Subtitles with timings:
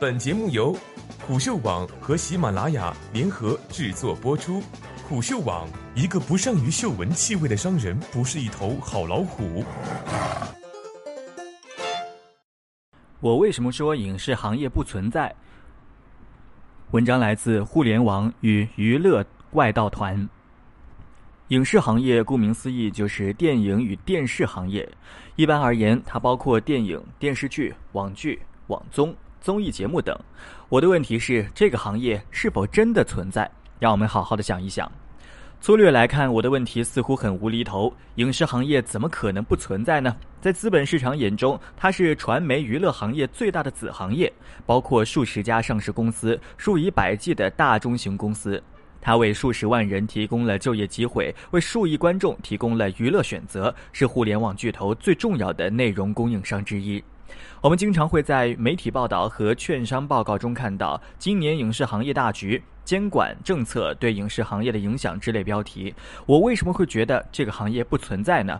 [0.00, 0.76] 本节目由
[1.26, 4.62] 虎嗅网和喜马拉雅联合制作播出。
[5.08, 9.64] 虎嗅网：一个不善于嗅闻气味的商人，不是一头好老虎。
[13.18, 15.34] 我为什么说影视行业不存在？
[16.92, 20.28] 文章来自互联网与娱乐外道团。
[21.48, 24.88] 影视行业顾名思义就是电影与电视行业。
[25.34, 29.12] 一般而言，它包括电影、电视剧、网剧、网综、
[29.48, 30.14] 综艺节目等。
[30.68, 33.50] 我的问题是，这个行业是否真的存在？
[33.78, 34.92] 让我们好好的想一想。
[35.58, 37.90] 粗略来看，我的问题似乎很无厘头。
[38.16, 40.14] 影视行业怎么可能不存在呢？
[40.38, 44.30] 在资本市场眼中，它是传媒娱乐行业最大的子行业，
[44.66, 48.62] 包括数十家上市公司、数以百计的大中型公司。
[49.00, 57.02] 它为数十万人提供了就业机会，为数亿观众提供了娱乐选择，是互联网巨头最重要的内容供应商之一。
[57.60, 62.62] 我们经常会在媒体报道和券商报告中看到“今年影视行业大局”。
[62.88, 68.58] 监管政策对影视行业的影响之类标题，我为什么会觉得这个行业不存在呢？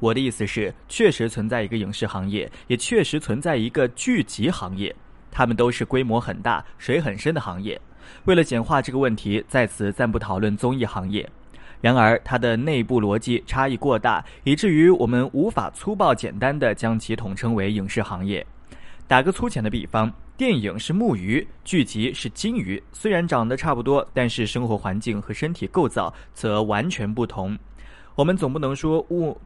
[0.00, 4.92] 我的意思是，确实存在一个影视行业，也确实存在一个剧集行业，
[5.30, 7.80] 它们都是规模很大、水很深的行业。
[8.24, 11.30] 为了简化这个问题，在此暂不讨论综艺行业。
[11.80, 18.46] 然而，它的内部逻辑差异过大，以至于我们无法粗暴简单的将其统称为影视行业。
[19.06, 20.12] 打个粗浅的比方。
[20.36, 22.82] 电影是木鱼，剧集是金鱼。
[22.92, 27.58] 虽然长得差不多，但是生活环境和身体构造则完全不同。
[28.14, 29.38] 我们总不能说木，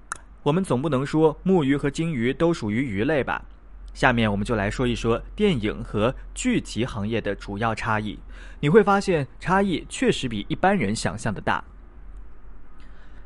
[0.45, 3.45] 我们总不能说木鱼和金鱼都属于鱼类吧？
[3.93, 8.17] 下面我们就来说一说电影和剧集行业的主要差异。
[8.61, 11.65] 你会发现差异确实比一般人想象的大。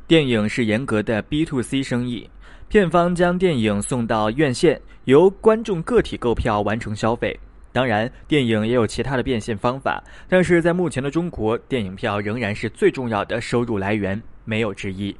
[0.08, 2.26] 电影是严格的 B to C 生意，
[2.66, 7.38] 片方将电影送到院线，由观众个体购票完成消费。
[7.72, 15.14] 当然，电影也有其他的变现方法，但是在目前的中国，电影票仍然是最重要的收入来源，没有之一。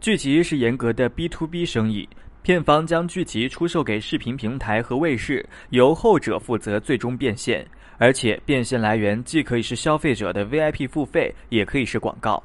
[0.00, 2.08] 剧集是严格的 B to B 生意，
[2.40, 7.66] 片方将剧集出售给视频平台和卫视，由后者负责最终变现，
[7.98, 12.40] 而且变现来源既可以是消费者的 VIP 付费，也可以是广告。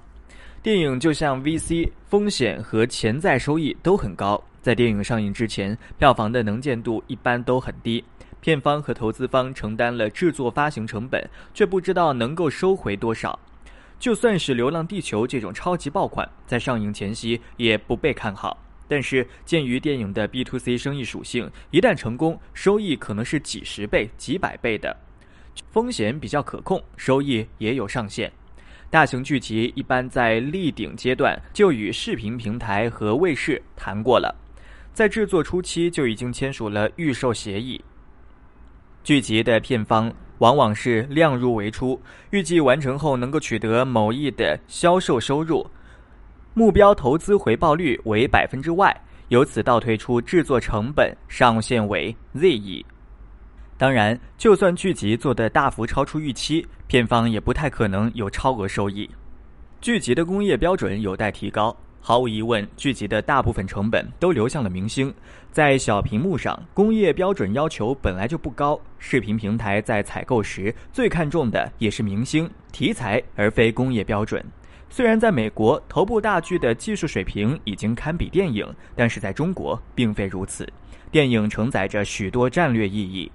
[0.62, 8.04] 电影就像 VC，风险和潜在收益都很高，在电影上映之前，票房的能见度一般都很低。
[8.42, 13.40] 片方和投资方承担了制作发行成本，却不知道能够收回多少。
[13.98, 18.58] 就算是《流浪地球》这种超级爆款，在上映前夕也不被看好。
[18.86, 24.98] 但是，鉴于电影的 B to C 生意属性，一旦成功，收益可能是几十倍、几百倍的，
[25.72, 28.30] 风险比较可控，收益也有上限。
[28.92, 34.36] 大型剧集一般在立顶阶段就与视频平台和卫视谈过了，
[34.94, 37.80] 在制作初期就已经签署了预售协议。
[39.04, 42.02] 剧集的片方往往是量入为出，
[42.32, 45.70] 预计完成后能够取得某亿的销售收入，
[46.56, 52.84] 目标投资回报率为百分之 Y，由此倒推出制作成本上限为 Z 亿。
[53.80, 59.10] 当然，就算剧集做的大幅超出预期，片方也不太可能有超额收益。
[59.80, 61.74] 剧集的工业标准有待提高。
[62.02, 65.14] 毫无疑问，剧集的大部分成本都流向了明星。
[65.50, 68.78] 在小屏幕上，工业标准要求本来就不高。
[68.98, 74.46] 视频平台在采购时最看重的也是明星题材，而非工业标准。
[74.90, 80.68] 虽然在美国，头部大剧的技术水平已经堪比电影，但是在中国并非如此。
[81.10, 83.32] 电影承载着许多战略意义，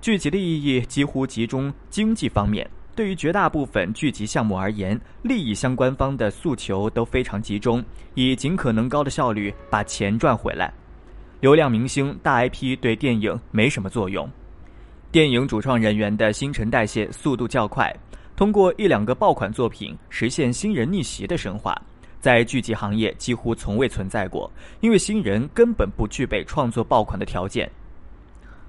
[0.00, 2.68] 聚集的意义几乎集中经济方面。
[2.94, 7.84] 对于绝大部分聚集项目而言，利益相关方的诉求都非常集中，
[8.14, 10.72] 以尽可能高的效率把钱赚回来。
[11.40, 14.26] 流量明星、大 IP 对电影没什么作用。
[15.12, 17.94] 电影主创人员的新陈代谢速度较快，
[18.34, 21.78] 通过一两个爆款作品实现新人逆袭的神话，
[22.18, 24.50] 在剧集行业几乎从未存在过，
[24.80, 27.70] 因为新人根本不具备创作爆款的条件。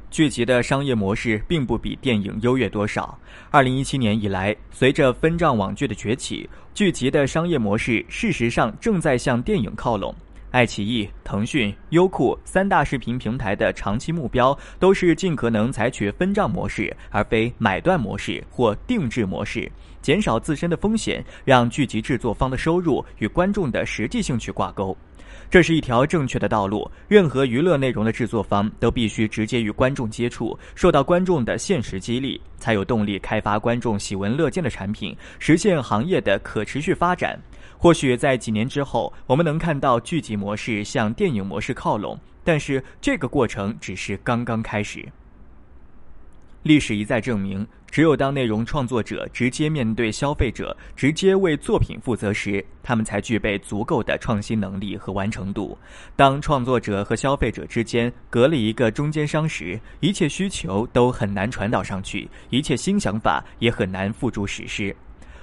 [0.09, 3.17] 剧集的商业模式并不比电影优越多少。
[3.51, 10.13] 二零一七年以来，随着分账网剧的崛起，剧集的商业模式事实上正在向电影靠拢。
[10.49, 19.69] 爱奇艺、腾讯、优酷三大视频平台的长期目标都是尽可能采取分账模式，而非买断模式或定制模式，
[20.01, 24.97] 减少自身的风险，让剧集制作方的收入与观众的实际兴趣挂钩。
[25.49, 26.89] 这是一条正确的道路。
[27.07, 37.39] 任何娱乐内容的制作方都必须直接与观众接触，受到观众的现实激励，才有动力开发观众喜闻乐见的产品，实现行业的可持续发展。
[37.77, 45.07] 或许在几年之后，我们能看到剧集模式向电影模式靠拢，但是这个过程只是刚刚开始。
[46.67, 55.77] 历史一再证明，只有当内容创作者直接面对消费者、直接为作品负责时，他们才具备足够的创新能力和完成度。
[56.13, 64.93] 当创作者和消费者之间隔了一个中间商时，一切需求都很难传导上去，一切新想法也很难付诸实施。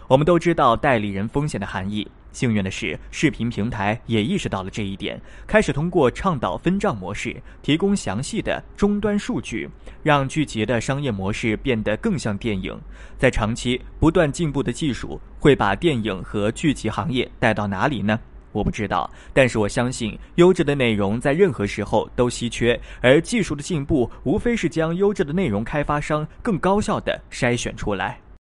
[0.07, 2.07] 我们都知道代理人风险的含义。
[2.35, 9.71] 幸运的是，视频平台也意识到了这一点，开始通过倡导分账模式，提供详细的终端数据，
[10.03, 12.79] 让剧集的商业模式变得更像电影。
[13.17, 18.19] 在长期不断进步的技术会把电影和剧集行业带到哪里呢？
[18.51, 28.21] 我不知道，但是我相信，优质的内容在任何时候都稀缺，而技术的进步无非是将优质的内容开发商更高效地筛选出来。